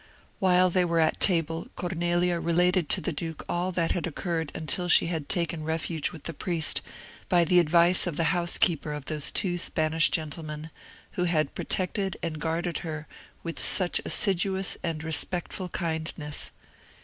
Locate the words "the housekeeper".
8.17-8.93